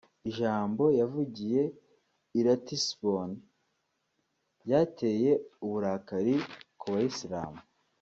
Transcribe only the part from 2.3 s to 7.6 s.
I Ratisbonne ryateye uburakari ku bayisilamu